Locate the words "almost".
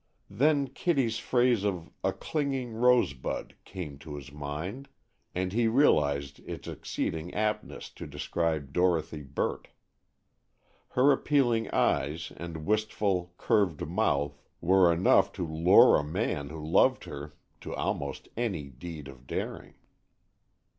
17.75-18.27